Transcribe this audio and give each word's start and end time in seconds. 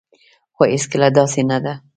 خو 0.55 0.61
هيڅکله 0.71 1.07
داسي 1.17 1.41
نه 1.49 1.57
ده 1.63 1.73